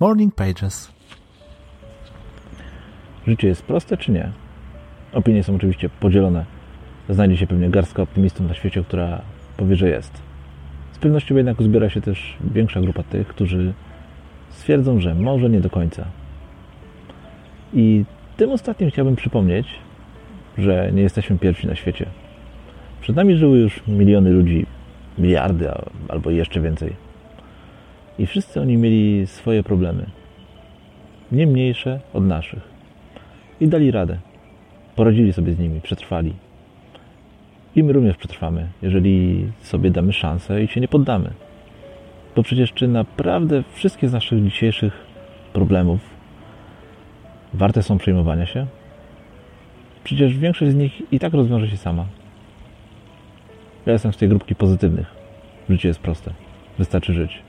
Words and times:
Morning 0.00 0.34
Pages. 0.34 0.92
Życie 3.26 3.48
jest 3.48 3.62
proste 3.62 3.96
czy 3.96 4.12
nie? 4.12 4.32
Opinie 5.12 5.44
są 5.44 5.54
oczywiście 5.54 5.88
podzielone. 5.88 6.44
Znajdzie 7.08 7.36
się 7.36 7.46
pewnie 7.46 7.70
garstka 7.70 8.02
optymistów 8.02 8.48
na 8.48 8.54
świecie, 8.54 8.84
która 8.84 9.22
powie, 9.56 9.76
że 9.76 9.88
jest. 9.88 10.22
Z 10.92 10.98
pewnością 10.98 11.36
jednak 11.36 11.60
uzbiera 11.60 11.90
się 11.90 12.00
też 12.00 12.36
większa 12.54 12.80
grupa 12.80 13.02
tych, 13.02 13.28
którzy 13.28 13.74
stwierdzą, 14.50 15.00
że 15.00 15.14
może 15.14 15.50
nie 15.50 15.60
do 15.60 15.70
końca. 15.70 16.04
I 17.74 18.04
tym 18.36 18.50
ostatnim 18.50 18.90
chciałbym 18.90 19.16
przypomnieć, 19.16 19.68
że 20.58 20.92
nie 20.92 21.02
jesteśmy 21.02 21.38
pierwsi 21.38 21.66
na 21.66 21.74
świecie. 21.74 22.06
Przed 23.00 23.16
nami 23.16 23.36
żyły 23.36 23.58
już 23.58 23.86
miliony 23.86 24.30
ludzi, 24.30 24.66
miliardy 25.18 25.70
albo 26.08 26.30
jeszcze 26.30 26.60
więcej. 26.60 27.07
I 28.18 28.26
wszyscy 28.26 28.60
oni 28.60 28.76
mieli 28.76 29.26
swoje 29.26 29.62
problemy. 29.62 30.06
Nie 31.32 31.46
mniejsze 31.46 32.00
od 32.14 32.24
naszych. 32.24 32.62
I 33.60 33.68
dali 33.68 33.90
radę. 33.90 34.18
Poradzili 34.96 35.32
sobie 35.32 35.52
z 35.52 35.58
nimi, 35.58 35.80
przetrwali. 35.80 36.34
I 37.76 37.82
my 37.82 37.92
również 37.92 38.16
przetrwamy, 38.16 38.68
jeżeli 38.82 39.46
sobie 39.60 39.90
damy 39.90 40.12
szansę 40.12 40.62
i 40.62 40.68
się 40.68 40.80
nie 40.80 40.88
poddamy. 40.88 41.30
Bo 42.36 42.42
przecież 42.42 42.72
czy 42.72 42.88
naprawdę 42.88 43.62
wszystkie 43.72 44.08
z 44.08 44.12
naszych 44.12 44.44
dzisiejszych 44.44 45.06
problemów 45.52 46.00
warte 47.54 47.82
są 47.82 47.98
przejmowania 47.98 48.46
się? 48.46 48.66
Przecież 50.04 50.38
większość 50.38 50.72
z 50.72 50.74
nich 50.74 51.12
i 51.12 51.18
tak 51.18 51.32
rozwiąże 51.32 51.68
się 51.68 51.76
sama. 51.76 52.06
Ja 53.86 53.92
jestem 53.92 54.12
z 54.12 54.16
tej 54.16 54.28
grupki 54.28 54.54
pozytywnych. 54.54 55.06
Życie 55.70 55.88
jest 55.88 56.00
proste. 56.00 56.32
Wystarczy 56.78 57.12
żyć. 57.14 57.47